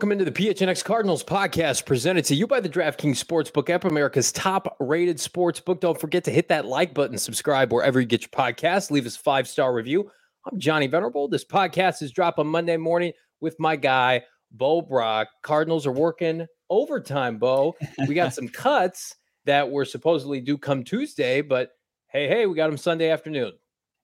[0.00, 4.32] Welcome into the PHNX Cardinals podcast presented to you by the DraftKings Sportsbook app, America's
[4.32, 5.80] top rated sportsbook.
[5.80, 9.16] Don't forget to hit that like button, subscribe wherever you get your podcast, leave us
[9.16, 10.10] a five star review.
[10.50, 11.28] I'm Johnny Venerable.
[11.28, 15.28] This podcast is dropped on Monday morning with my guy, Bo Brock.
[15.42, 17.76] Cardinals are working overtime, Bo.
[18.08, 21.72] We got some cuts that were supposedly due come Tuesday, but
[22.06, 23.52] hey, hey, we got them Sunday afternoon.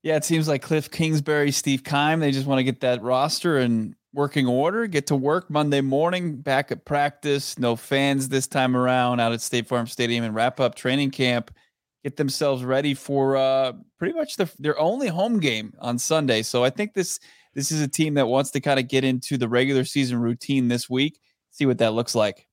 [0.02, 3.58] Yeah, it seems like Cliff Kingsbury, Steve Keim, they just want to get that roster
[3.58, 8.74] in working order, get to work Monday morning, back at practice, no fans this time
[8.74, 11.54] around out at State Farm Stadium and wrap up training camp,
[12.02, 16.40] get themselves ready for uh, pretty much the, their only home game on Sunday.
[16.40, 17.20] So I think this
[17.54, 20.68] this is a team that wants to kind of get into the regular season routine
[20.68, 22.46] this week, see what that looks like.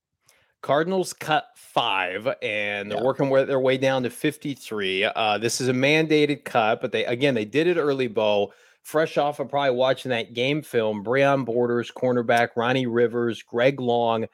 [0.61, 3.03] Cardinals cut five, and they're yeah.
[3.03, 5.05] working their way down to 53.
[5.05, 8.53] Uh, this is a mandated cut, but they again they did it early, Bo.
[8.83, 14.25] Fresh off of probably watching that game film, Breon Borders, cornerback, Ronnie Rivers, Greg Long,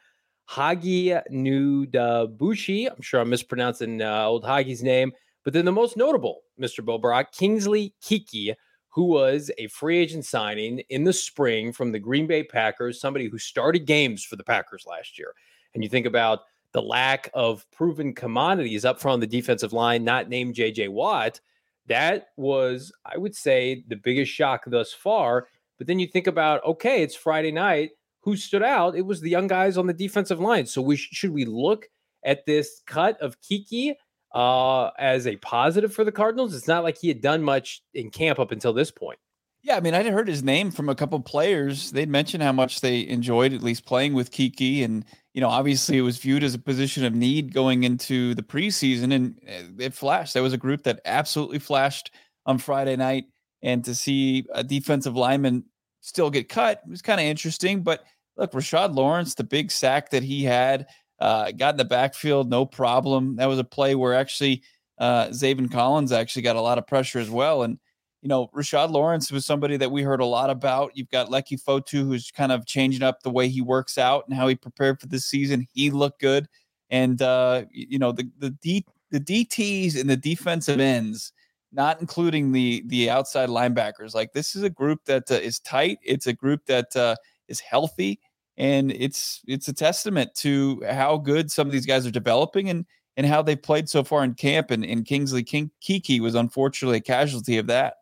[0.48, 2.90] Hagi Nudabushi.
[2.90, 5.12] I'm sure I'm mispronouncing uh, old Hagi's name,
[5.44, 6.84] but then the most notable, Mr.
[7.00, 8.56] Brock, Kingsley Keke,
[8.90, 13.30] who was a free agent signing in the spring from the Green Bay Packers, somebody
[13.30, 15.34] who started games for the Packers last year.
[15.76, 16.40] And you think about
[16.72, 21.40] the lack of proven commodities up front on the defensive line, not named JJ Watt,
[21.90, 25.48] that was, I would say, the biggest shock thus far.
[25.78, 27.92] But then you think about, okay, it's Friday night.
[28.22, 28.96] Who stood out?
[28.96, 30.66] It was the young guys on the defensive line.
[30.66, 31.88] So we sh- should we look
[32.24, 33.96] at this cut of Keke
[34.34, 36.54] uh, as a positive for the Cardinals?
[36.54, 39.20] It's not like he had done much in camp up until this point.
[39.62, 41.92] Yeah, I mean, I'd heard his name from a couple players.
[41.92, 45.04] They'd mentioned how much they enjoyed at least playing with Keke, and
[45.34, 49.14] you know, obviously it was viewed as a position of need going into the preseason,
[49.14, 50.34] and eh, it flashed.
[50.34, 52.12] There was a group that absolutely flashed
[52.46, 53.26] on Friday night,
[53.62, 55.66] and to see a defensive lineman
[56.00, 57.84] still get cut was kind of interesting.
[57.84, 58.06] But
[58.38, 60.88] look, Rashard Lawrence, the big sack that he had,
[61.20, 63.36] uh, got in the backfield, no problem.
[63.36, 64.64] That was a play where actually
[65.00, 67.78] uh, Zaven Collins actually got a lot of pressure as well, and
[68.22, 70.92] you know, Rashard Lawrence was somebody that we heard a lot about.
[70.96, 74.36] You've got Leki Fotu, who's kind of changing up the way he works out and
[74.36, 75.68] how he prepared for this season.
[75.74, 76.48] He looked good.
[76.90, 81.32] And uh, you know, the the D the DTs and the defensive ends,
[81.72, 84.14] not including the the outside linebackers.
[84.14, 86.00] Like this is a group that uh, is tight.
[86.04, 87.16] It's a group that uh,
[87.48, 88.20] is healthy,
[88.58, 92.86] and it's it's a testament to how good some of these guys are developing and
[93.18, 94.72] and how they've played so far in camp.
[94.72, 97.96] And, and Kingsley King, Keke was unfortunately a casualty of that.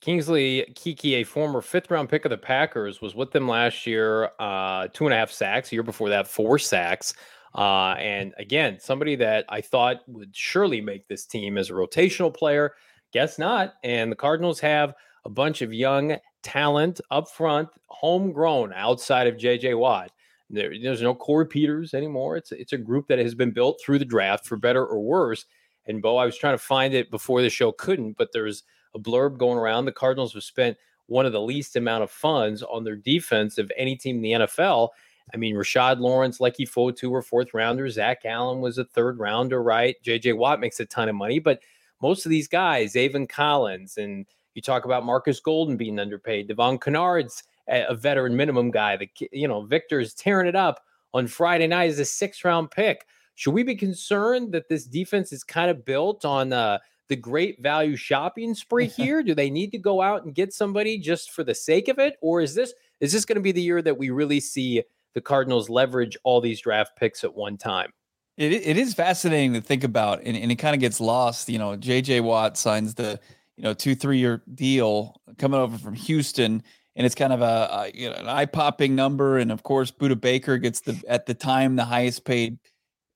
[0.00, 4.30] Kingsley Keke, a former fifth round pick of the Packers, was with them last year.
[4.38, 5.72] Uh, two and a half sacks.
[5.72, 7.14] Year before that, four sacks.
[7.54, 12.34] Uh, and again, somebody that I thought would surely make this team as a rotational
[12.34, 12.74] player.
[13.12, 13.74] Guess not.
[13.82, 19.78] And the Cardinals have a bunch of young talent up front, homegrown outside of JJ
[19.78, 20.12] Watt.
[20.50, 22.36] There, there's no Corey Peters anymore.
[22.36, 25.44] It's it's a group that has been built through the draft for better or worse.
[25.86, 28.62] And Bo, I was trying to find it before the show, couldn't, but there's
[28.96, 29.84] a blurb going around.
[29.84, 30.76] The Cardinals have spent
[31.06, 34.46] one of the least amount of funds on their defense of any team in the
[34.46, 34.88] NFL.
[35.32, 37.94] I mean, Rashard Lawrence, Leki Fotu were fourth rounders.
[37.94, 39.96] Zach Allen was a third rounder, right?
[40.04, 41.60] JJ Watt makes a ton of money, but
[42.00, 46.78] most of these guys, Zaven Collins, and you talk about Marcus Golden being underpaid, Devon
[46.78, 48.96] Kennard's a veteran minimum guy.
[48.96, 50.80] The you know Victor's tearing it up
[51.12, 53.06] on Friday night as a six round pick.
[53.34, 57.60] Should we be concerned that this defense is kind of built on uh, the great
[57.62, 59.22] value shopping spree here?
[59.22, 62.16] Do they need to go out and get somebody just for the sake of it,
[62.20, 64.82] or is this is this going to be the year that we really see
[65.14, 67.90] the Cardinals leverage all these draft picks at one time?
[68.36, 71.48] It, it is fascinating to think about, and, and it kind of gets lost.
[71.48, 72.20] You know, J.J.
[72.20, 73.18] Watt signs the
[73.56, 76.62] you know two three year deal coming over from Houston,
[76.94, 79.38] and it's kind of a, a you know an eye popping number.
[79.38, 82.58] And of course, Budda Baker gets the at the time the highest paid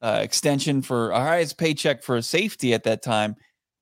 [0.01, 3.37] uh, extension for a highest paycheck for a safety at that time.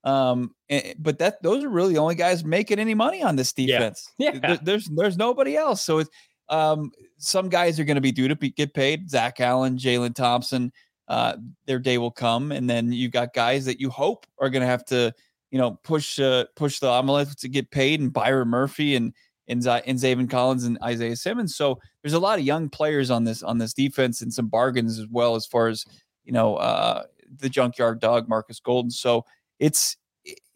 [0.08, 3.52] Um, and, but that those are really the only guys making any money on this
[3.52, 4.10] defense.
[4.16, 4.40] Yeah, yeah.
[4.40, 5.82] There, there's there's nobody else.
[5.82, 6.10] So it's
[6.48, 9.10] um, some guys are going to be due to be, get paid.
[9.10, 10.72] Zach Allen, Jalen Thompson,
[11.08, 14.62] uh, their day will come, and then you've got guys that you hope are going
[14.62, 15.12] to have to,
[15.50, 19.12] you know, push uh, push the omelet to get paid, and Byron Murphy and
[19.46, 21.54] and, Z- and Zaven Collins and Isaiah Simmons.
[21.54, 24.98] So there's a lot of young players on this on this defense, and some bargains
[24.98, 25.84] as well as far as
[26.24, 27.02] you know uh,
[27.36, 28.90] the junkyard dog Marcus Golden.
[28.90, 29.26] So
[29.58, 29.96] it's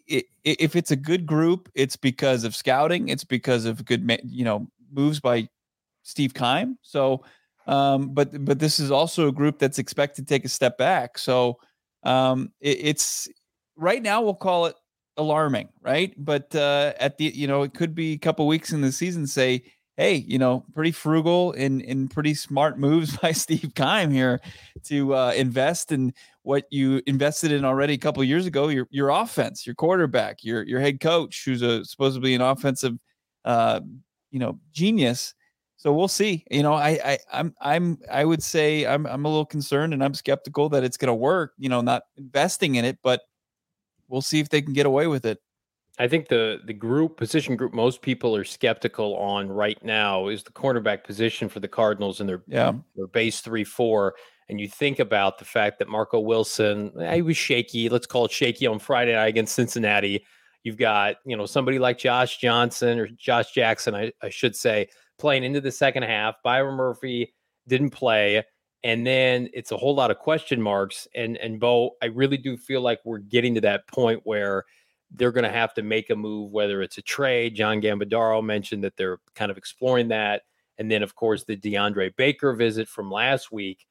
[0.06, 3.08] it, if it's a good group, it's because of scouting.
[3.08, 5.48] It's because of good, you know, moves by
[6.02, 6.78] Steve Keim.
[6.82, 7.24] So,
[7.66, 11.18] um, but but this is also a group that's expected to take a step back.
[11.18, 11.58] So,
[12.02, 13.28] um, it, it's
[13.76, 14.76] right now we'll call it
[15.16, 16.12] alarming, right?
[16.16, 19.26] But uh, at the you know it could be a couple weeks in the season
[19.26, 19.62] say,
[20.02, 24.40] hey, you know, pretty frugal and pretty smart moves by Steve Keim here
[24.84, 26.12] to uh, invest in
[26.42, 28.68] what you invested in already a couple years ago.
[28.68, 32.98] Your your offense, your quarterback, your your head coach, who's a supposedly an offensive,
[33.44, 33.80] uh,
[34.30, 35.34] you know, genius
[35.82, 36.44] so we'll see.
[36.48, 40.04] You know, I, I I'm I'm I would say I'm I'm a little concerned and
[40.04, 41.54] I'm skeptical that it's going to work.
[41.58, 43.22] You know, not investing in it, but
[44.06, 45.40] we'll see if they can get away with it.
[45.98, 50.42] I think the the group position group most people are skeptical on right now is
[50.42, 54.14] the cornerback position for the Cardinals and their yeah their base three four.
[54.48, 57.88] And you think about the fact that Marco Wilson, eh, he was shaky.
[57.88, 60.24] Let's call it shaky on Friday night against Cincinnati.
[60.62, 64.88] You've got you know somebody like Josh Johnson or Josh Jackson, I, I should say,
[65.18, 66.36] playing into the second half.
[66.42, 67.34] Byron Murphy
[67.68, 68.42] didn't play.
[68.84, 71.06] And then it's a whole lot of question marks.
[71.14, 74.64] And and Bo, I really do feel like we're getting to that point where
[75.14, 77.54] they're going to have to make a move, whether it's a trade.
[77.54, 80.42] John Gambadoro mentioned that they're kind of exploring that.
[80.78, 83.86] And then, of course, the DeAndre Baker visit from last week.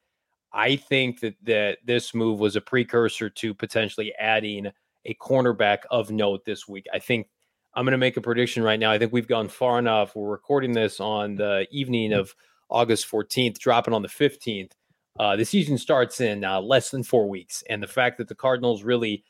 [0.52, 4.70] I think that, that this move was a precursor to potentially adding
[5.04, 6.86] a cornerback of note this week.
[6.92, 7.28] I think
[7.74, 8.90] I'm going to make a prediction right now.
[8.90, 10.14] I think we've gone far enough.
[10.14, 12.18] We're recording this on the evening mm.
[12.18, 12.34] of
[12.68, 14.72] August 14th, dropping on the 15th.
[15.18, 17.62] Uh, the season starts in uh, less than four weeks.
[17.70, 19.24] And the fact that the Cardinals really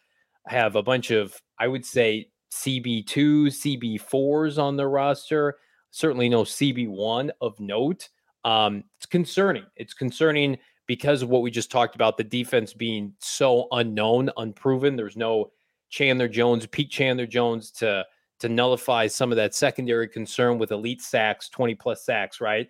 [0.46, 5.56] have a bunch of, I would say, CB2, CB4s on their roster,
[5.90, 8.08] certainly no CB1 of note.
[8.44, 9.64] Um, it's concerning.
[9.76, 14.96] It's concerning because of what we just talked about the defense being so unknown, unproven.
[14.96, 15.50] There's no
[15.88, 18.04] Chandler Jones, Pete Chandler Jones to
[18.40, 22.68] to nullify some of that secondary concern with elite sacks, 20 plus sacks, right?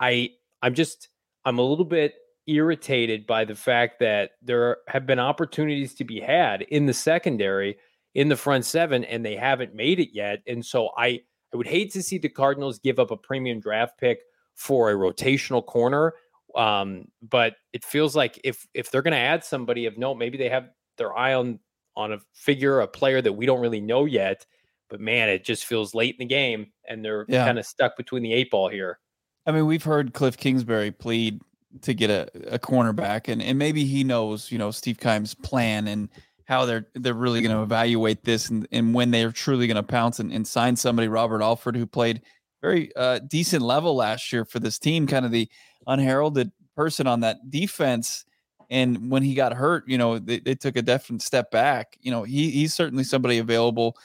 [0.00, 0.30] I
[0.62, 1.08] I'm just
[1.44, 2.14] I'm a little bit
[2.46, 7.76] irritated by the fact that there have been opportunities to be had in the secondary
[8.14, 10.42] in the front seven and they haven't made it yet.
[10.46, 11.20] And so I
[11.52, 14.22] I would hate to see the Cardinals give up a premium draft pick
[14.54, 16.14] for a rotational corner.
[16.56, 20.38] Um, but it feels like if if they're going to add somebody of note, maybe
[20.38, 20.68] they have
[20.98, 21.60] their eye on
[21.94, 24.46] on a figure, a player that we don't really know yet
[24.92, 27.46] but man, it just feels late in the game, and they're yeah.
[27.46, 28.98] kind of stuck between the eight ball here.
[29.46, 31.40] I mean, we've heard Cliff Kingsbury plead
[31.82, 35.88] to get a, a cornerback, and, and maybe he knows, you know, Steve Keim's plan
[35.88, 36.08] and
[36.44, 39.82] how they're they're really going to evaluate this and, and when they're truly going to
[39.82, 42.22] pounce and, and sign somebody, Robert Alford, who played
[42.60, 45.48] very uh, decent level last year for this team, kind of the
[45.86, 48.24] unheralded person on that defense.
[48.70, 51.96] And when he got hurt, you know, they, they took a definite step back.
[52.00, 53.96] You know, he he's certainly somebody available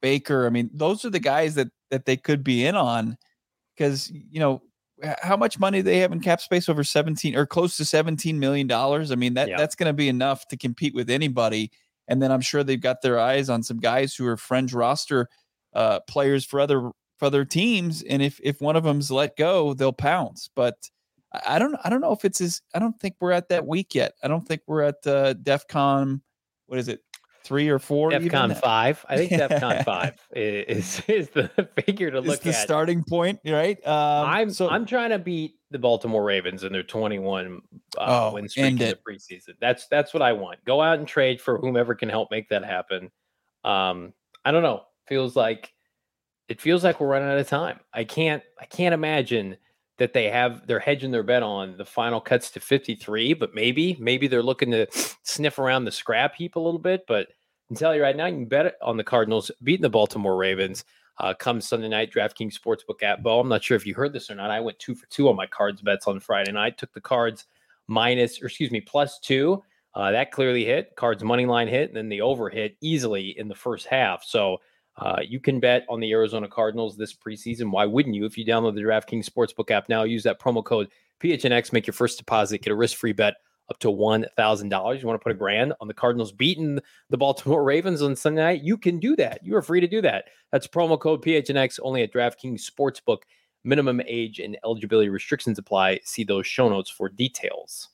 [0.00, 0.46] Baker.
[0.46, 3.16] I mean, those are the guys that that they could be in on
[3.76, 4.62] because you know
[5.22, 8.66] how much money they have in cap space over 17 or close to 17 million
[8.66, 9.10] dollars.
[9.10, 9.56] I mean, that yeah.
[9.56, 11.70] that's going to be enough to compete with anybody.
[12.06, 15.28] And then I'm sure they've got their eyes on some guys who are fringe roster
[15.74, 18.02] uh, players for other for other teams.
[18.02, 20.48] And if if one of them's let go, they'll pounce.
[20.54, 20.76] But
[21.46, 23.94] I don't I don't know if it's as I don't think we're at that week
[23.94, 24.12] yet.
[24.22, 26.20] I don't think we're at uh, DEFCON.
[26.66, 27.00] What is it?
[27.44, 28.10] Three or four.
[28.10, 29.04] DEFCON five.
[29.08, 31.48] I think DEFCON five is is the
[31.84, 32.56] figure to look the at.
[32.56, 33.78] starting point, right?
[33.86, 37.60] Um, I'm so I'm trying to beat the Baltimore Ravens in their 21
[37.98, 39.54] uh, oh, win streak in the preseason.
[39.60, 40.64] That's that's what I want.
[40.64, 43.10] Go out and trade for whomever can help make that happen.
[43.62, 44.82] Um, I don't know.
[45.06, 45.72] Feels like
[46.48, 47.80] it feels like we're running out of time.
[47.92, 49.58] I can't I can't imagine
[49.98, 53.96] that they have they're hedging their bet on the final cuts to 53 but maybe
[54.00, 54.86] maybe they're looking to
[55.22, 58.26] sniff around the scrap heap a little bit but I can tell you right now
[58.26, 60.84] you can bet on the cardinals beating the baltimore ravens
[61.18, 64.30] uh, come sunday night draftkings sportsbook at bo i'm not sure if you heard this
[64.30, 66.92] or not i went two for two on my cards bets on friday night took
[66.92, 67.46] the cards
[67.88, 69.62] minus, or excuse me, plus two.
[69.94, 70.94] Uh, that clearly hit.
[70.96, 74.24] Cards money line hit, and then the over hit easily in the first half.
[74.24, 74.60] So
[74.96, 77.70] uh, you can bet on the Arizona Cardinals this preseason.
[77.70, 78.24] Why wouldn't you?
[78.24, 80.88] If you download the DraftKings Sportsbook app now, use that promo code
[81.20, 83.34] PHNX, make your first deposit, get a risk free bet
[83.70, 85.00] up to $1,000.
[85.00, 86.78] You want to put a grand on the Cardinals beating
[87.10, 88.62] the Baltimore Ravens on Sunday night?
[88.62, 89.40] You can do that.
[89.42, 90.26] You are free to do that.
[90.52, 93.22] That's promo code PHNX only at DraftKings Sportsbook.
[93.66, 96.00] Minimum age and eligibility restrictions apply.
[96.04, 97.88] See those show notes for details.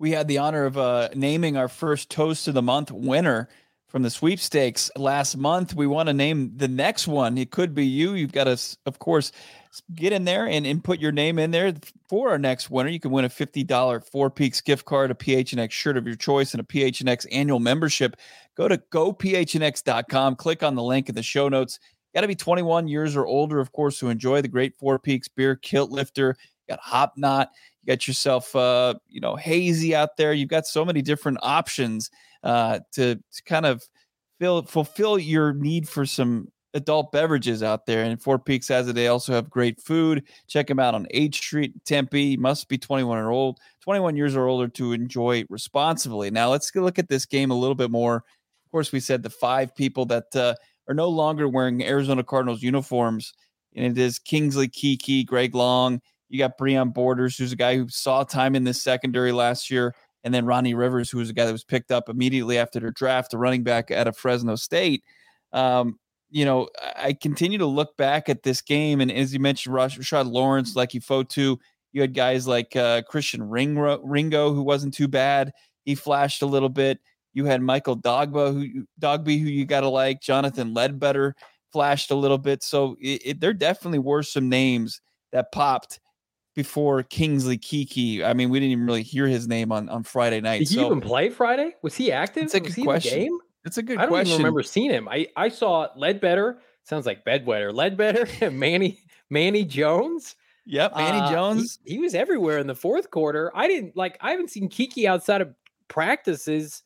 [0.00, 3.48] We had the honor of uh, naming our first Toast of the Month winner
[3.94, 5.72] from the sweepstakes last month.
[5.72, 7.38] We want to name the next one.
[7.38, 8.14] It could be you.
[8.14, 9.30] You've got to, of course,
[9.94, 11.72] get in there and, and put your name in there
[12.08, 12.88] for our next winner.
[12.88, 16.54] You can win a $50 Four Peaks gift card, a PHNX shirt of your choice,
[16.54, 18.16] and a PHNX annual membership.
[18.56, 21.78] Go to gophnx.com, click on the link in the show notes.
[22.16, 25.28] Got to be 21 years or older, of course, to enjoy the great Four Peaks
[25.28, 26.36] beer kilt lifter.
[26.66, 27.50] You got Hop Knot.
[27.84, 30.32] You got yourself, uh, you know, hazy out there.
[30.32, 32.10] You've got so many different options
[32.44, 33.82] uh, to, to kind of
[34.38, 38.04] fill, fulfill your need for some adult beverages out there.
[38.04, 38.94] And Four Peaks has it.
[38.94, 40.24] They also have great food.
[40.46, 42.36] Check them out on 8th Street, Tempe.
[42.36, 46.30] Must be 21 or old, 21 years or older to enjoy responsibly.
[46.30, 48.16] Now let's look at this game a little bit more.
[48.16, 50.54] Of course, we said the five people that uh,
[50.88, 53.32] are no longer wearing Arizona Cardinals uniforms,
[53.74, 56.00] and it is Kingsley Keke, Greg Long.
[56.28, 59.94] You got Breon Borders, who's a guy who saw time in this secondary last year
[60.24, 62.90] and then Ronnie Rivers, who was a guy that was picked up immediately after their
[62.90, 65.04] draft, a running back out of Fresno State.
[65.52, 65.98] Um,
[66.30, 70.30] you know, I continue to look back at this game, and as you mentioned, Rashard
[70.32, 71.58] Lawrence, Leki Fotu,
[71.92, 75.52] you had guys like uh, Christian Ringo, Ringo, who wasn't too bad.
[75.84, 76.98] He flashed a little bit.
[77.34, 80.20] You had Michael Dogbe, who Dogby, who you got to like.
[80.20, 81.36] Jonathan Ledbetter
[81.72, 82.62] flashed a little bit.
[82.62, 85.00] So it, it, there definitely were some names
[85.32, 86.00] that popped
[86.54, 88.24] before Kingsley Keke.
[88.24, 90.60] I mean, we didn't even really hear his name on, on Friday night.
[90.60, 91.74] Did he so, even play Friday?
[91.82, 92.44] Was he active?
[92.44, 93.18] It's a good question.
[93.18, 93.38] game?
[93.64, 94.34] It's a good I don't question.
[94.34, 95.08] even remember seeing him.
[95.08, 96.60] I, I saw Ledbetter.
[96.84, 97.74] Sounds like bedwetter.
[97.74, 100.36] Ledbetter, Manny Manny Jones.
[100.66, 101.78] Yep, Manny uh, Jones.
[101.84, 103.50] He, he, was everywhere in the fourth quarter.
[103.54, 104.18] I didn't like.
[104.20, 105.54] I haven't seen Keke outside of
[105.88, 106.82] practices.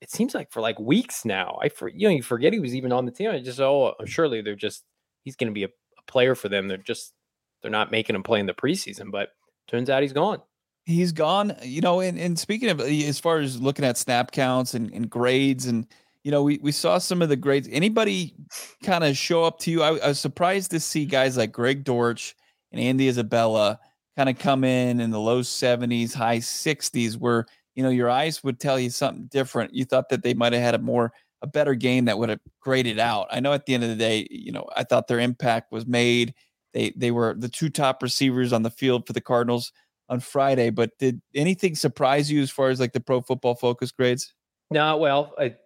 [0.00, 1.58] It seems like for like weeks now.
[1.62, 3.30] I for you know you forget he was even on the team.
[3.30, 4.84] I just oh surely they're just
[5.24, 6.66] he's going to be a, a player for them.
[6.66, 7.12] They're just
[7.62, 9.30] they're not making him play in the preseason, but
[9.68, 10.40] turns out he's gone.
[10.84, 11.52] He's gone.
[11.52, 14.74] Uh, you know, and, and speaking of uh, as far as looking at snap counts
[14.74, 15.86] and, and grades, and
[16.24, 17.68] you know, we, we saw some of the grades.
[17.70, 18.34] Anybody
[18.82, 19.82] kind of show up to you?
[19.82, 22.34] I, I, was surprised to see guys like Greg Dortch
[22.70, 23.78] and Andy Isabella
[24.16, 28.42] kind of come in in the low 70s, high 60s, where you know your eyes
[28.44, 29.74] would tell you something different.
[29.74, 32.40] You thought that they might have had a more a better game that would have
[32.60, 33.26] graded out.
[33.30, 35.86] I know at the end of the day, you know, I thought their impact was
[35.86, 36.34] made
[36.72, 39.72] they they were the two top receivers on the field for the Cardinals
[40.08, 40.70] on Friday.
[40.70, 44.34] But did anything surprise you as far as like the Pro Football Focus grades?
[44.72, 45.60] No, well, it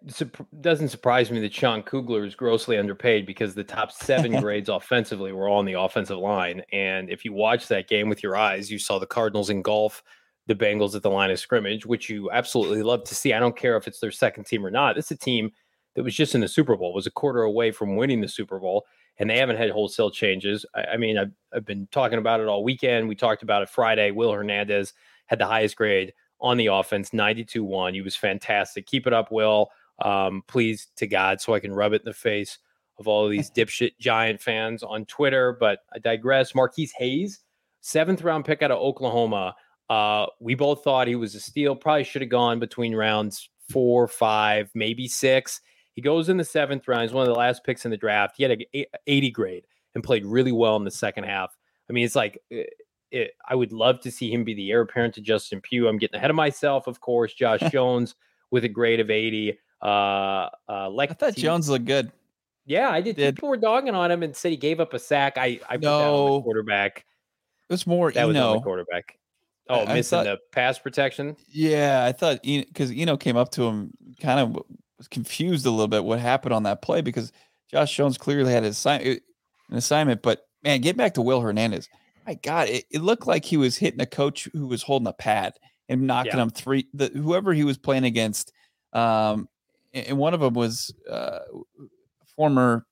[0.61, 5.31] doesn't surprise me that Sean Kugler is grossly underpaid because the top seven grades offensively
[5.31, 6.61] were all on the offensive line.
[6.73, 10.03] And if you watch that game with your eyes, you saw the Cardinals engulf
[10.47, 13.33] the Bengals at the line of scrimmage, which you absolutely love to see.
[13.33, 14.97] I don't care if it's their second team or not.
[14.97, 15.51] It's a team
[15.95, 18.59] that was just in the Super Bowl, was a quarter away from winning the Super
[18.59, 18.85] Bowl
[19.19, 20.65] and they haven't had wholesale changes.
[20.75, 23.07] I, I mean, I've, I've been talking about it all weekend.
[23.07, 24.11] We talked about it Friday.
[24.11, 24.93] Will Hernandez
[25.27, 27.93] had the highest grade on the offense, 92 1.
[27.93, 28.85] He was fantastic.
[28.85, 29.69] Keep it up, Will.
[29.99, 32.59] Um, please to God, so I can rub it in the face
[32.99, 35.57] of all of these dipshit giant fans on Twitter.
[35.59, 36.53] But I digress.
[36.53, 37.39] Marquis Hayes,
[37.81, 39.55] seventh round pick out of Oklahoma.
[39.89, 41.75] Uh, we both thought he was a steal.
[41.75, 45.61] Probably should have gone between rounds four, five, maybe six.
[45.97, 47.01] He goes in the seventh round.
[47.01, 48.35] He's one of the last picks in the draft.
[48.37, 51.57] He had a 80 grade and played really well in the second half.
[51.89, 52.69] I mean, it's like it,
[53.11, 55.87] eh, it, I would love to see him be the heir apparent to Justin Pugh.
[55.87, 57.33] I'm getting ahead of myself, of course.
[57.33, 58.13] Josh Jones
[58.51, 59.57] with a grade of 80.
[59.81, 62.11] Uh, uh, like I thought Jones looked good.
[62.67, 63.15] Yeah, I did.
[63.15, 63.35] did.
[63.35, 65.39] People were dogging on him and said he gave up a sack.
[65.39, 67.05] I I put no, that on the quarterback.
[67.69, 68.11] It was more.
[68.11, 68.27] That Eno.
[68.27, 69.17] was on the quarterback.
[69.67, 71.37] Oh, I, missing I thought, the pass protection.
[71.47, 74.63] Yeah, I thought because Eno came up to him, kind of
[74.97, 77.31] was confused a little bit what happened on that play because
[77.69, 78.69] Josh Jones clearly had an
[79.71, 80.21] assignment.
[80.21, 81.89] But man, get back to Will Hernandez.
[82.25, 85.13] My God, it, it looked like he was hitting a coach who was holding a
[85.13, 85.53] pad
[85.87, 86.43] and knocking yeah.
[86.43, 86.87] him three.
[86.93, 88.51] The, whoever he was playing against,
[88.93, 89.47] um,
[89.93, 91.39] and one of them was uh,
[92.35, 92.85] former.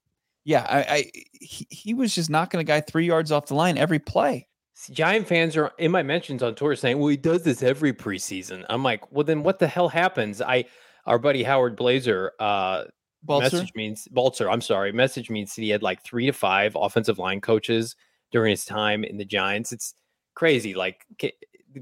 [0.46, 3.78] Yeah, I, I he, he was just knocking a guy three yards off the line
[3.78, 4.48] every play.
[4.92, 8.66] Giant fans are in my mentions on Twitter saying, "Well, he does this every preseason."
[8.70, 10.66] I'm like, "Well, then what the hell happens?" I
[11.06, 12.86] our buddy Howard Blazer uh,
[13.28, 14.50] message means Balzer.
[14.50, 14.92] I'm sorry.
[14.92, 17.96] Message means that he had like three to five offensive line coaches
[18.32, 19.72] during his time in the Giants.
[19.72, 19.96] It's
[20.34, 20.74] crazy.
[20.74, 21.06] Like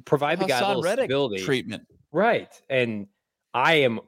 [0.05, 1.43] provide the guy a Haason little Reddick stability.
[1.43, 1.83] treatment.
[2.11, 2.49] Right.
[2.69, 3.07] And
[3.53, 3.99] I am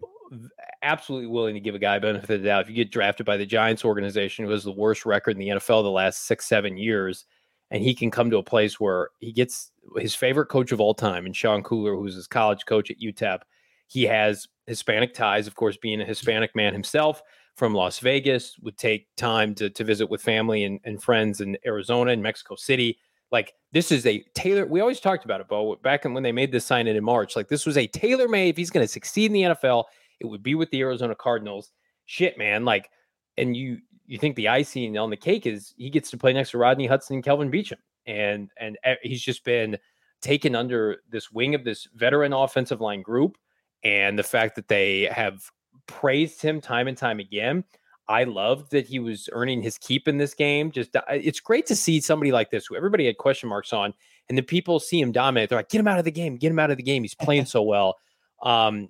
[0.82, 2.64] absolutely willing to give a guy benefit of the doubt.
[2.64, 5.48] If you get drafted by the Giants organization, who has the worst record in the
[5.50, 7.26] NFL the last six, seven years,
[7.72, 10.94] and he can come to a place where he gets his favorite coach of all
[10.94, 13.40] time, and Sean Kugler, who's his college coach at UTEP.
[13.88, 17.22] He has Hispanic ties, of course, being a Hispanic man himself
[17.56, 21.58] from Las Vegas, would take time to, to visit with family and, and friends in
[21.66, 22.98] Arizona and Mexico City.
[23.32, 24.66] Like this is a tailor.
[24.66, 27.36] We always talked about it, Bo, back when they made this sign in in March.
[27.36, 28.50] Like this was a tailor made.
[28.50, 29.86] If he's going to succeed in the NFL,
[30.20, 31.72] it would be with the Arizona Cardinals.
[32.06, 32.66] Shit, man.
[32.66, 32.90] Like,
[33.38, 36.52] and you you think the icing on the cake is he gets to play next
[36.52, 39.78] to Rodney Hudson and Kelvin Beachum, and and eh, he's just been
[40.22, 43.38] taken under this wing of this veteran offensive line group,
[43.86, 45.50] and the fact that they have
[45.88, 47.64] praised him time and time again.
[48.08, 50.72] I loved that he was earning his keep in this game.
[50.72, 53.94] Just uh, it's great to see somebody like this who everybody had question marks on,
[54.28, 55.50] and the people see him dominate.
[55.50, 56.36] They're like, "Get him out of the game!
[56.36, 57.04] Get him out of the game!
[57.04, 57.96] He's playing so well."
[58.44, 58.90] Um,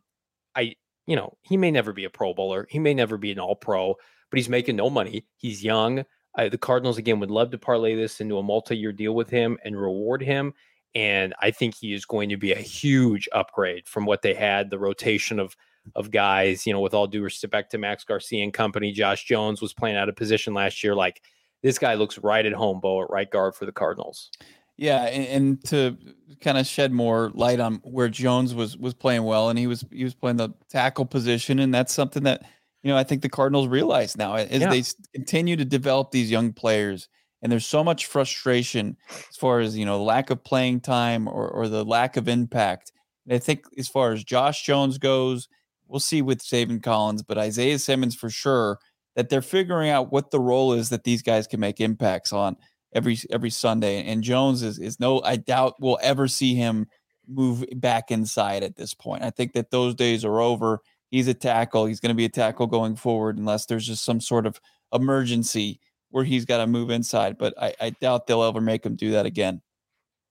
[0.56, 0.76] I,
[1.08, 2.68] you know, he may never be a Pro Bowler.
[2.70, 3.96] He may never be an All Pro,
[4.30, 5.26] but he's making no money.
[5.38, 6.04] He's young.
[6.38, 9.58] Uh, the Cardinals again would love to parlay this into a multi-year deal with him
[9.64, 10.54] and reward him.
[10.96, 14.70] And I think he is going to be a huge upgrade from what they had.
[14.70, 15.56] The rotation of
[15.94, 19.62] of guys, you know, with all due respect to Max Garcia and company, Josh Jones
[19.62, 20.96] was playing out of position last year.
[20.96, 21.22] Like
[21.62, 24.32] this guy looks right at home, Bo, at right guard for the Cardinals.
[24.78, 25.98] Yeah, and, and to
[26.42, 29.86] kind of shed more light on where Jones was was playing well, and he was
[29.92, 32.44] he was playing the tackle position, and that's something that
[32.84, 34.70] you know I think the Cardinals realize now as Yeah.
[34.70, 34.84] they
[35.14, 37.08] continue to develop these young players,
[37.46, 38.98] and there's so much frustration
[39.30, 42.92] as far as you know lack of playing time or or the lack of impact.
[43.24, 45.48] And I think as far as Josh Jones goes,
[45.88, 48.80] we'll see with Zaven Collins, but Isaiah Simmons for sure
[49.16, 52.58] that they're figuring out what the role is that these guys can make impacts on
[52.96, 54.04] every every Sunday.
[54.04, 56.88] And Jones is is no, I doubt we'll ever see him
[57.28, 59.22] move back inside at this point.
[59.22, 60.80] I think that those days are over.
[61.12, 61.86] He's a tackle.
[61.86, 64.60] He's going to be a tackle going forward unless there's just some sort of
[64.92, 65.80] emergency
[66.16, 67.38] where he's got to move inside.
[67.38, 69.62] But I, I doubt they'll ever make him do that again.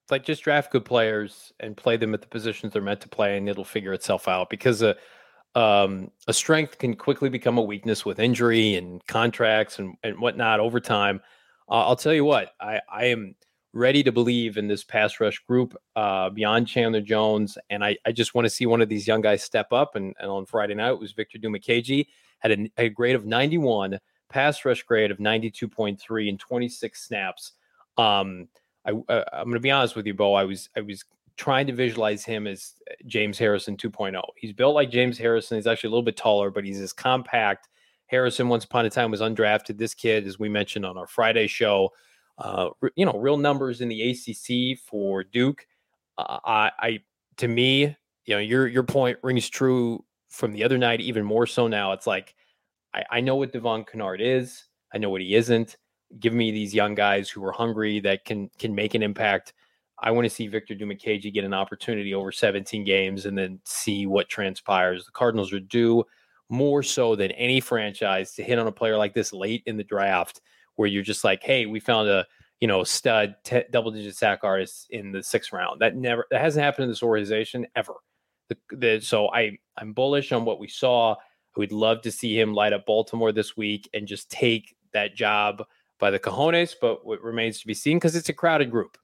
[0.04, 3.08] It's like just draft good players and play them at the positions they're meant to
[3.10, 4.48] play, and it'll figure itself out.
[4.48, 4.96] Because a
[5.54, 10.58] um, a strength can quickly become a weakness with injury and contracts and, and whatnot
[10.58, 11.20] over time.
[11.68, 13.36] Uh, I'll tell you what, I, I am
[13.74, 18.12] ready to believe in this pass rush group uh, beyond Chandler Jones, and I, I
[18.12, 19.96] just want to see one of these young guys step up.
[19.96, 22.06] And, and on Friday night, it was Victor Dimukeje
[22.38, 23.98] had a, a grade of 91,
[24.34, 27.52] pass rush grade of 92.3 in 26 snaps.
[27.96, 28.48] Um,
[28.84, 30.34] I, uh, I'm going to be honest with you, Bo.
[30.34, 31.04] I was I was
[31.36, 34.20] trying to visualize him as uh, James Harrison 2.0.
[34.36, 35.56] He's built like James Harrison.
[35.56, 37.68] He's actually a little bit taller, but he's as compact.
[38.06, 39.78] Harrison, once upon a time, was undrafted.
[39.78, 41.90] This kid, as we mentioned on our Friday show,
[42.38, 45.64] uh, you know, real numbers in the ACC for Duke.
[46.18, 46.98] Uh, I, I,
[47.36, 51.46] to me, you know, your your point rings true from the other night, even more
[51.46, 51.92] so now.
[51.92, 52.34] It's like
[52.94, 54.64] I, I know what Devon Kennard is.
[54.94, 55.76] I know what he isn't.
[56.20, 59.52] Give me these young guys who are hungry that can can make an impact.
[59.98, 64.06] I want to see Victor Dimukeje get an opportunity over 17 games and then see
[64.06, 65.06] what transpires.
[65.06, 66.04] The Cardinals are due
[66.50, 69.84] more so than any franchise to hit on a player like this late in the
[69.84, 70.40] draft,
[70.76, 72.26] where you're just like, hey, we found a
[72.60, 75.80] you know stud t- double digit sack artist in the sixth round.
[75.80, 77.94] That never that hasn't happened in this organization ever.
[78.48, 81.16] The, the, so I I'm bullish on what we saw.
[81.56, 85.64] Would love to see him light up Baltimore this week and just take that job
[85.98, 88.98] by the cojones, but what remains to be seen because it's a crowded group.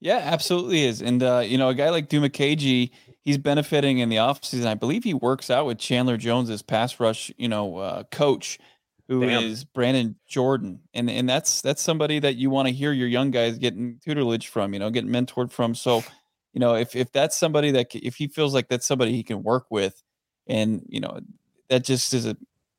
[0.00, 1.02] Yeah, absolutely is.
[1.02, 2.90] And uh, you know, a guy like Dimukeje,
[3.24, 4.66] he's benefiting in the offseason.
[4.66, 8.58] I believe he works out with Chandler Jones, Jones's pass rush, you know, uh, coach,
[9.08, 9.70] who is Damn.
[9.74, 10.80] Brandon Jordan.
[10.94, 14.48] And and that's that's somebody that you want to hear your young guys getting tutelage
[14.48, 15.74] from, you know, getting mentored from.
[15.74, 16.04] So,
[16.52, 19.42] you know, if if that's somebody that if he feels like that's somebody he can
[19.42, 20.00] work with,
[20.48, 21.20] and you know,
[21.68, 22.36] that just is a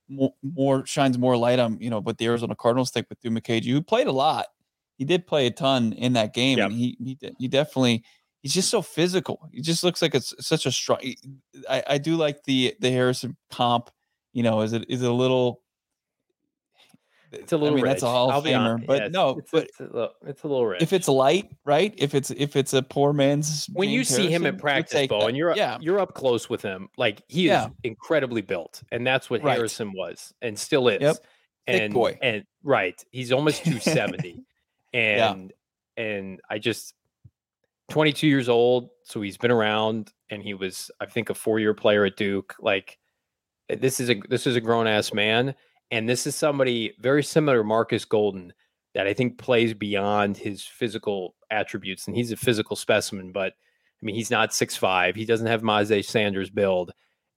[0.08, 3.66] more, more shines more light on you know what the Arizona Cardinals think with Dimukeje,
[3.70, 4.46] who played a lot
[4.98, 6.66] he did play a ton in that game, Yep.
[6.70, 8.04] and he he he definitely
[8.42, 9.48] he's just so physical.
[9.50, 10.98] He just looks like it's such a strong.
[11.70, 13.88] I, I do like the the Harrison comp.
[14.34, 15.62] You know, is it is it a little?
[17.32, 17.74] It's a little.
[17.74, 18.10] I mean, that's a rich.
[18.12, 20.82] Hall of Famer, but yeah, no, it's, but it's a, little, it's a little rich.
[20.82, 21.94] if it's light, right?
[21.96, 24.60] If it's if it's a poor man's when you James see him Harrison, in we'll
[24.60, 27.66] practice, Bo, and you're yeah, you're up close with him, like he Yeah.
[27.66, 29.54] is incredibly built, and that's what Right.
[29.56, 31.00] Harrison was and still is.
[31.00, 31.16] Yep.
[31.16, 32.18] Thick And boy.
[32.20, 34.42] and right, he's almost two seventy,
[34.92, 35.32] Yeah.
[35.32, 35.52] and
[35.96, 36.94] and I just
[37.90, 41.74] 22 years old, so he's been around, and he was I think a four year
[41.74, 42.54] player at Duke.
[42.60, 42.98] Like
[43.68, 45.54] this is a this is a grown ass man,
[45.90, 48.52] and this is somebody very similar to Marcus Golden.
[48.94, 52.06] that I think plays beyond his physical attributes.
[52.06, 55.14] And he's a physical specimen, but I mean, he's not six five.
[55.14, 56.92] He doesn't have Myjai Sanders build.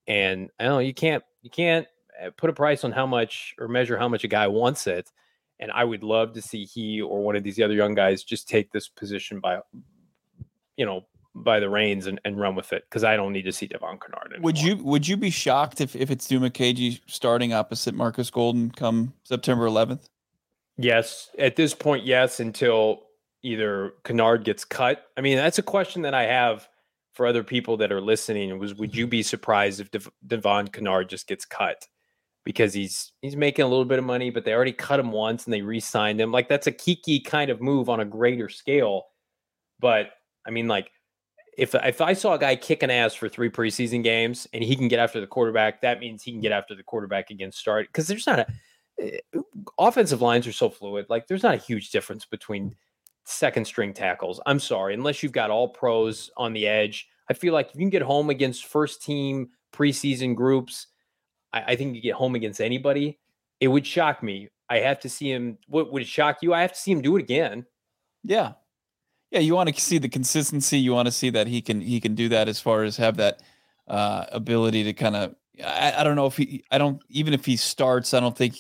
[0.08, 1.88] And I don't know, you can't you can't
[2.24, 5.12] uh, put a price on how much or measure how much a guy wants it.
[5.60, 8.50] And I would love to see he or one of these other young guys just
[8.50, 9.60] take this position by,
[10.76, 13.52] you know, by the reins and, and run with it because I don't need to
[13.52, 14.34] see Devon Kennard.
[14.34, 14.43] Anymore.
[14.43, 19.13] Would you would you be shocked if, if it's Dimukeje starting opposite Marcus Golden come
[19.24, 20.10] September 11th?
[20.78, 22.39] Yes, at this point, yes.
[22.39, 23.04] Until
[23.41, 25.08] either Kennard gets cut.
[25.17, 26.67] I mean, that's a question that I have
[27.13, 28.58] for other people that are listening.
[28.60, 31.88] Was would you be surprised if Dev- Devon Kennard just gets cut?
[32.43, 35.46] Because he's he's making a little bit of money, but they already cut him once
[35.46, 36.32] and they re-signed him.
[36.32, 39.06] Like that's a Keke kind of move on a greater scale.
[39.80, 40.12] But
[40.46, 40.91] I mean, like
[41.58, 44.88] if if I saw a guy kicking ass for three preseason games and he can
[44.88, 47.88] get after the quarterback, that means he can get after the quarterback against start.
[47.88, 48.48] Because there's not a
[49.00, 49.20] eh,
[49.78, 51.06] offensive lines are so fluid.
[51.10, 52.76] Like there's not a huge difference between
[53.26, 54.39] second string tackles.
[54.46, 57.08] I'm sorry, unless you've got all pros on the edge.
[57.30, 60.88] I feel like if you can get home against first team preseason groups,
[61.54, 63.20] I, I think you get home against anybody.
[63.60, 64.50] It would shock me.
[64.70, 65.58] I have to see him.
[65.68, 66.54] What would it shock you?
[66.54, 67.66] I have to see him do it again.
[68.24, 68.54] Yeah,
[69.34, 69.39] yeah.
[69.39, 70.78] You want to see the consistency.
[70.78, 73.17] You want to see that he can he can do that as far as have
[73.17, 73.41] that
[73.88, 75.36] uh, ability to kind of.
[75.63, 76.63] I, I don't know if he.
[76.72, 78.13] I don't even if he starts.
[78.13, 78.56] I don't think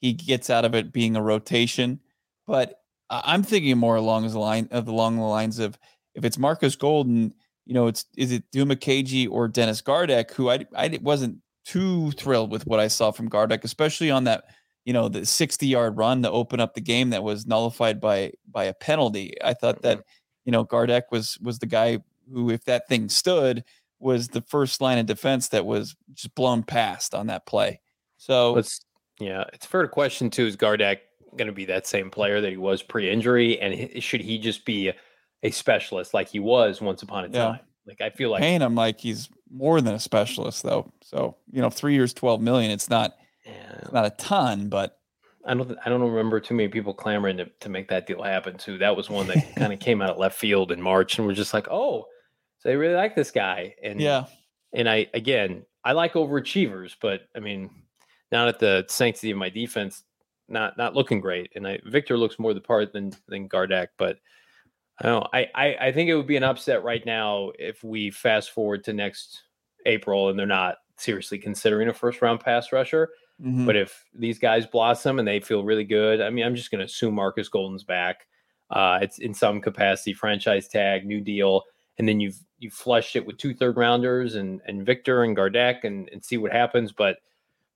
[0.00, 2.00] he gets out of it being a rotation.
[2.46, 5.78] But I'm thinking more along the line of along the lines of
[6.14, 7.34] if it's Marcus Golden,
[7.66, 12.50] you know, it's is it Dimukeje or Dennis Gardeck, who I I wasn't too thrilled
[12.50, 14.44] with what I saw from Gardeck, especially on that,
[14.84, 18.32] you know, the 60 yard run to open up the game that was nullified by
[18.50, 19.34] by a penalty.
[19.42, 20.08] I thought that, mm-hmm.
[20.44, 21.98] you know, Gardeck was was the guy
[22.32, 23.64] who, if that thing stood,
[23.98, 27.80] was the first line of defense that was just blown past on that play.
[28.16, 28.60] So
[29.20, 30.46] yeah, it's fair to question too.
[30.46, 30.98] Is Gardeck
[31.36, 34.92] going to be that same player that he was pre-injury, and should he just be
[35.42, 37.54] a specialist like he was once upon a time?
[37.54, 37.58] Yeah.
[37.86, 40.92] Like I feel like paying him like he's more than a specialist though.
[41.02, 42.70] So you know, three years, twelve million.
[42.70, 43.78] It's not, yeah.
[43.82, 44.98] it's not a ton, but
[45.44, 48.56] I don't I don't remember too many people clamoring to, to make that deal happen
[48.56, 48.78] too.
[48.78, 51.34] That was one that kind of came out of left field in March and we're
[51.34, 52.06] just like, oh,
[52.58, 53.74] so they really like this guy.
[53.82, 54.26] And yeah.
[54.72, 57.70] And I again I like overachievers, but I mean,
[58.30, 60.04] not at the sanctity of my defense
[60.48, 61.50] not not looking great.
[61.56, 64.18] And I, Victor looks more the part than than Gardeck, but
[65.00, 65.28] I don't know.
[65.32, 68.84] I, I I think it would be an upset right now if we fast forward
[68.84, 69.42] to next
[69.86, 73.10] April and they're not seriously considering a first round pass rusher.
[73.42, 73.66] Mm-hmm.
[73.66, 76.78] But if these guys blossom and they feel really good, I mean, I'm just going
[76.78, 78.26] to assume Marcus Golden's back.
[78.70, 81.62] Uh, it's in some capacity, franchise tag, new deal,
[81.98, 85.84] and then you've you flushed it with two third rounders and and Victor and Gardeck
[85.84, 86.92] and and see what happens.
[86.92, 87.16] But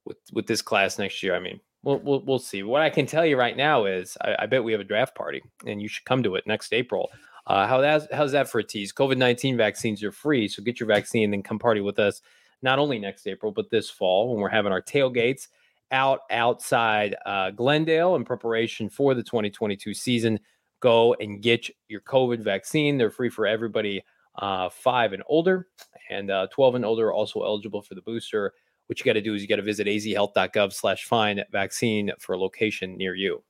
[0.05, 2.65] with with this class next year, I mean, We'll, we'll, we'll see.
[2.65, 5.15] What I can tell you right now is I, I bet we have a draft
[5.15, 7.11] party, and you should come to it next April.
[7.47, 8.93] Uh, how that's how's that for a tease?
[8.93, 12.23] COVID nineteen vaccines are free, so get your vaccine and then come party with us.
[12.63, 15.49] Not only next April, but this fall when we're having our tailgates
[15.93, 20.41] out outside uh, Glendale in preparation for the 2022 season.
[20.81, 22.99] Go and get your COVID vaccine.
[22.99, 24.03] They're free for everybody
[24.37, 25.69] uh, five and older,
[26.11, 28.53] and uh, 12 and older are also eligible for the booster
[28.87, 32.35] what you got to do is you got to visit azhealth.gov slash find vaccine for
[32.35, 33.43] a location near you.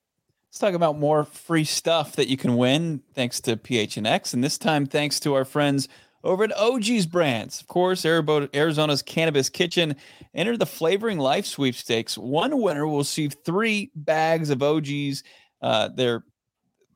[0.48, 4.32] Let's talk about more free stuff that you can win thanks to PHNX.
[4.32, 5.88] And this time, thanks to our friends
[6.24, 7.60] over at OG's Brands.
[7.60, 9.96] Of course, Arizona's Cannabis Kitchen.
[10.34, 12.18] Enter the Flavoring Life sweepstakes.
[12.18, 15.22] One winner will receive three bags of OG's.
[15.62, 16.24] Uh, their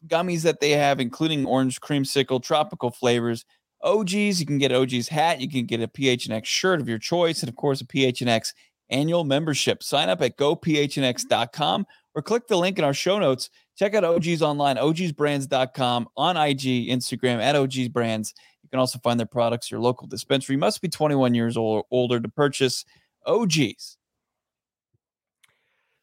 [0.06, 3.44] gummies that they have, including orange creamsicle, tropical flavors.
[3.82, 4.40] OGs.
[4.40, 5.40] You can get OG's hat.
[5.40, 8.52] You can get a PHNX shirt of your choice, and of course, a PHNX
[8.90, 9.82] annual membership.
[9.82, 13.50] Sign up at gophnx.com or click the link in our show notes.
[13.76, 18.34] Check out OGs online, ogsbrands.com, on IG, Instagram at OGs Brands.
[18.70, 20.54] You can also find their products your local dispensary.
[20.54, 22.84] You must be 21 years old or older to purchase
[23.26, 23.96] OGs.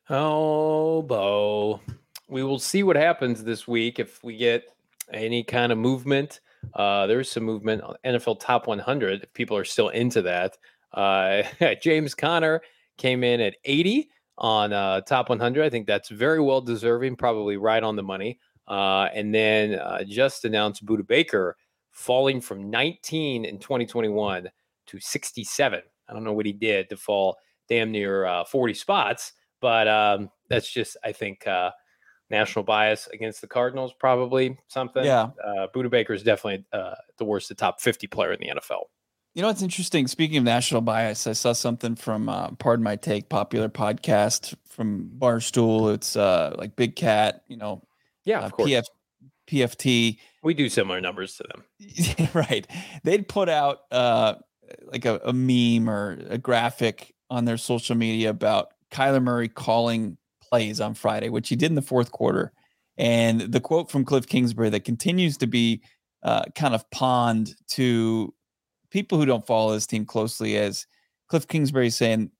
[0.09, 1.81] Oh, Bo.
[2.29, 4.65] We will see what happens this week if we get
[5.13, 6.41] any kind of movement
[6.73, 9.23] uh, there's some movement on NFL Top 100.
[9.23, 10.57] If people are still into that,
[10.93, 11.43] uh,
[11.81, 12.61] James Conner
[12.97, 15.63] came in at 80 on uh, Top 100.
[15.63, 18.39] I think that's very well deserving, probably right on the money.
[18.67, 21.55] Uh, and then uh, just announced Budda Baker
[21.97, 24.47] falling from 19 in 2021
[24.85, 25.81] to 67.
[26.07, 30.29] I don't know what he did to fall damn near uh, 40 spots, but um,
[30.47, 31.71] that's just, I think, uh,
[32.29, 35.03] national bias against the Cardinals, probably something.
[35.03, 35.29] Yeah.
[35.43, 38.83] Uh, Budda Baker is definitely uh, the worst, the top 50 player in the NFL.
[39.33, 40.07] You know, it's interesting.
[40.07, 45.09] Speaking of national bias, I saw something from uh, Pardon My Take, popular podcast from
[45.17, 45.93] Barstool.
[45.95, 47.81] It's uh, like Big Cat, you know,
[48.23, 48.69] yeah, of course.
[48.69, 48.83] PF,
[49.49, 50.17] PFT.
[50.43, 52.29] We do similar numbers to them.
[52.33, 52.67] right.
[53.03, 54.35] They'd put out uh,
[54.85, 60.17] like a, a meme or a graphic on their social media about Kyler Murray calling
[60.41, 62.53] plays on Friday, which he did in the fourth quarter.
[62.97, 65.83] And the quote from Cliff Kingsbury that continues to be
[66.23, 68.33] uh, kind of pawned to
[68.89, 70.87] people who don't follow this team closely as
[71.27, 72.31] Cliff Kingsbury saying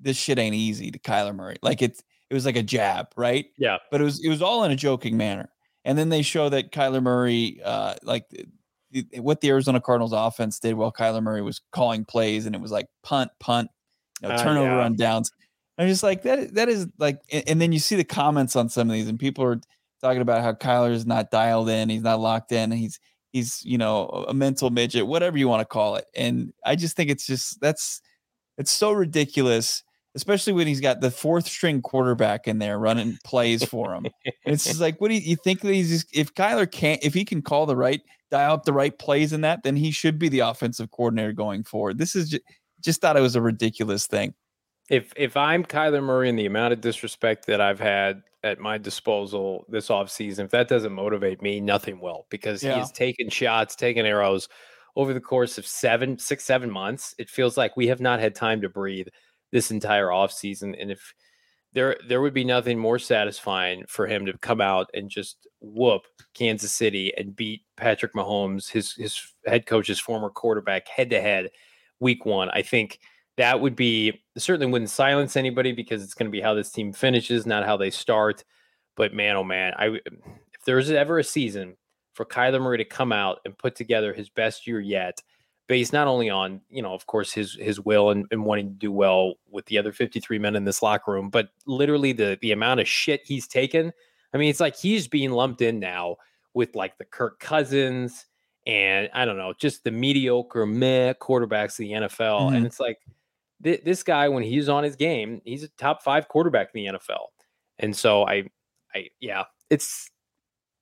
[0.00, 1.56] this shit ain't easy to Kyler Murray.
[1.62, 3.46] Like it's it was like a jab, right?
[3.58, 3.78] Yeah.
[3.90, 5.50] But it was it was all in a joking manner.
[5.84, 8.24] And then they show that Kyler Murray, uh, like
[9.16, 12.70] what the Arizona Cardinals offense did while Kyler Murray was calling plays, and it was
[12.70, 13.70] like punt, punt,
[14.22, 14.84] you know, turnover uh, yeah.
[14.84, 15.30] on downs.
[15.78, 16.54] I'm just like that.
[16.54, 19.44] That is like, and then you see the comments on some of these, and people
[19.44, 19.60] are
[20.02, 23.00] talking about how Kyler is not dialed in, he's not locked in, he's
[23.32, 26.96] he's you know a mental midget whatever you want to call it and i just
[26.96, 28.00] think it's just that's
[28.58, 29.82] it's so ridiculous
[30.14, 34.06] especially when he's got the fourth string quarterback in there running plays for him
[34.44, 37.14] it's just like what do you, you think that he's just, if kyler can't if
[37.14, 40.18] he can call the right dial up the right plays in that then he should
[40.18, 42.42] be the offensive coordinator going forward this is just,
[42.80, 44.34] just thought it was a ridiculous thing
[44.88, 48.78] if if i'm kyler murray and the amount of disrespect that i've had at my
[48.78, 52.78] disposal this offseason, if that doesn't motivate me, nothing will because yeah.
[52.78, 54.48] he's taken shots, taken arrows
[54.96, 57.14] over the course of seven, six, seven months.
[57.18, 59.08] It feels like we have not had time to breathe
[59.52, 60.80] this entire offseason.
[60.80, 61.14] And if
[61.72, 66.02] there there would be nothing more satisfying for him to come out and just whoop
[66.34, 71.50] Kansas City and beat Patrick Mahomes, his his head coach's former quarterback, head to head
[72.00, 72.50] week one.
[72.50, 72.98] I think
[73.36, 76.92] that would be certainly wouldn't silence anybody because it's going to be how this team
[76.92, 78.44] finishes, not how they start.
[78.96, 81.76] But man, oh man, I if there's ever a season
[82.14, 85.22] for Kyler Murray to come out and put together his best year yet,
[85.70, 88.74] based not only on you know, of course, his his will and, and wanting to
[88.74, 92.50] do well with the other 53 men in this locker room, but literally the the
[92.50, 93.92] amount of shit he's taken.
[94.34, 96.16] I mean, it's like he's being lumped in now
[96.54, 98.26] with like the Kirk Cousins
[98.66, 102.56] and I don't know, just the mediocre meh quarterbacks of the NFL, mm-hmm.
[102.56, 102.98] and it's like
[103.62, 106.98] th- this guy, when he's on his game, he's a top five quarterback in the
[106.98, 107.26] NFL.
[107.78, 108.44] And so I,
[108.94, 110.10] I, yeah, it's,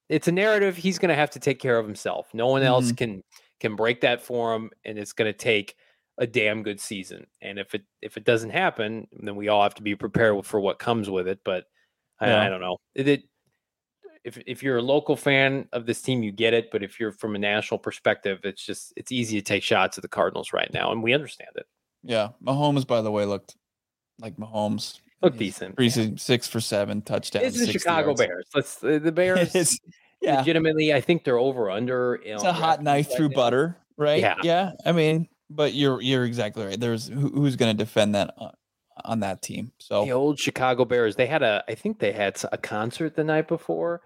[0.09, 2.29] it's a narrative he's going to have to take care of himself.
[2.33, 2.95] No one else mm-hmm.
[2.95, 3.25] can,
[3.61, 4.71] can break that for him.
[4.85, 5.77] And it's going to take
[6.19, 7.27] a damn good season.
[7.43, 10.61] And if it, if it doesn't happen, then we all have to be prepared for
[10.61, 11.41] what comes with it.
[11.45, 11.65] But
[12.21, 12.41] yeah.
[12.41, 12.79] I, I, don't know.
[12.95, 13.23] It, it,
[14.25, 16.71] if, if you're a local fan of this team, you get it.
[16.71, 20.03] But if you're from a national perspective, it's just it's easy to take shots at
[20.03, 21.67] the Cardinals right now, and we understand it.
[22.03, 23.57] Yeah, Mahomes, by the way, looked
[24.19, 25.01] like Mahomes.
[25.23, 25.77] Look decent.
[25.77, 26.17] Preseason yeah.
[26.19, 27.47] six for seven touchdowns.
[27.47, 28.21] It's the Chicago yards.
[28.21, 28.47] Bears.
[28.55, 29.81] Let's the Bears.
[30.21, 32.21] Yeah, legitimately, I think they're over under.
[32.23, 34.21] You know, it's a hot knife through butter, right?
[34.21, 34.73] Yeah, yeah.
[34.85, 36.79] I mean, but you're you're exactly right.
[36.79, 38.53] There's who, who's going to defend that on,
[39.05, 39.73] on, that team.
[39.79, 41.17] So the old Chicago Bears.
[41.17, 41.65] They had a.
[41.69, 44.03] I think they had a concert the night before.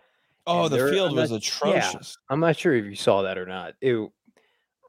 [0.46, 2.16] Oh, the field was not, atrocious.
[2.18, 3.75] Yeah, I'm not sure if you saw that or not.
[3.81, 4.11] It,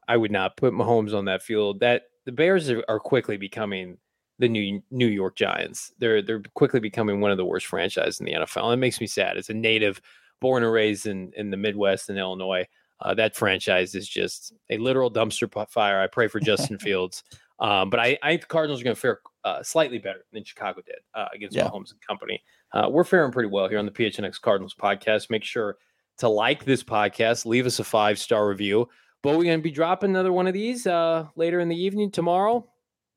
[0.08, 1.80] I would not put Mahomes on that field.
[1.80, 3.98] That the Bears are, are quickly becoming
[4.38, 5.92] the new New York Giants.
[5.98, 8.64] They're they're quickly becoming one of the worst franchises in the NFL.
[8.64, 9.36] And it makes me sad.
[9.36, 10.00] It's a native,
[10.40, 12.66] born and raised in in the Midwest in Illinois,
[13.00, 16.00] uh, that franchise is just a literal dumpster fire.
[16.00, 17.22] I pray for Justin Fields,
[17.60, 20.44] um, but I, I think the Cardinals are going to fare uh, slightly better than
[20.44, 21.64] Chicago did uh, against yeah.
[21.68, 22.42] Mahomes and company.
[22.72, 25.30] Uh, we're faring pretty well here on the PHNX Cardinals podcast.
[25.30, 25.76] Make sure
[26.18, 28.88] to like this podcast, leave us a five star review.
[29.22, 32.10] But we're going to be dropping another one of these uh, later in the evening
[32.10, 32.68] tomorrow.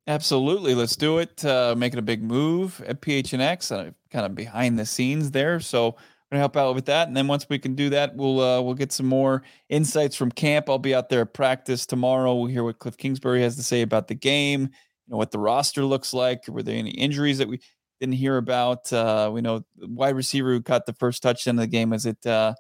[0.07, 1.43] Absolutely, let's do it.
[1.43, 5.59] Uh, making a big move at PHNX, uh, kind of behind the scenes there.
[5.59, 5.97] So
[6.29, 8.61] we're gonna help out with that, and then once we can do that, we'll uh,
[8.61, 10.69] we'll get some more insights from camp.
[10.69, 12.35] I'll be out there at practice tomorrow.
[12.35, 14.61] We'll hear what Cliff Kingsbury has to say about the game.
[14.61, 16.47] You know what the roster looks like.
[16.47, 17.59] Were there any injuries that we
[17.99, 18.91] didn't hear about?
[18.91, 21.93] Uh, we know wide receiver who caught the first touchdown of the game.
[21.93, 22.53] Is it uh,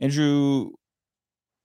[0.00, 0.70] Andrew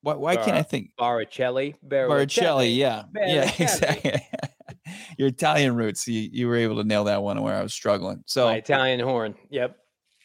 [0.02, 1.76] why, why Bar- can't I think Baricelli?
[1.88, 4.28] Baricelli, yeah, yeah, exactly.
[5.18, 8.24] Your Italian roots, you, you were able to nail that one where I was struggling.
[8.26, 9.78] So My Italian horn, yep.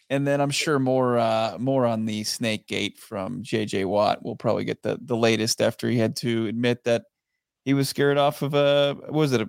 [0.09, 4.25] And then I'm sure more uh, more on the snake gate from JJ Watt.
[4.25, 7.05] We'll probably get the the latest after he had to admit that
[7.65, 9.49] he was scared off of a was it a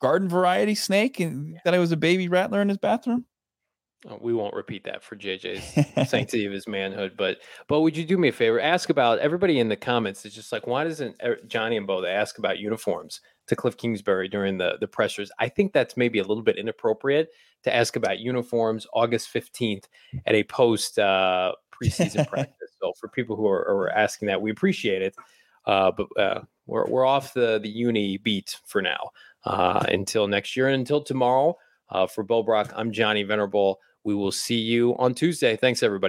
[0.00, 3.24] garden variety snake and that it was a baby rattler in his bathroom.
[4.08, 8.04] Uh, we won't repeat that for JJ's sanctity of his manhood, but but would you
[8.04, 8.60] do me a favor?
[8.60, 10.24] Ask about everybody in the comments.
[10.24, 14.28] It's just like why doesn't Johnny and Bo they ask about uniforms to Cliff Kingsbury
[14.28, 15.32] during the the pressers?
[15.40, 17.30] I think that's maybe a little bit inappropriate
[17.64, 19.88] to ask about uniforms August fifteenth
[20.26, 22.70] at a post uh, preseason practice.
[22.80, 25.16] So for people who are, are, asking that, we appreciate it,
[25.66, 29.10] uh, but uh, we're we're off the the uni beat for now.
[29.44, 31.56] Uh, until next year and until tomorrow.
[31.90, 33.80] Uh, for Bo Brock, I'm Johnny Venerable.
[34.04, 35.56] We will see you on Tuesday.
[35.56, 36.06] Thanks, everybody.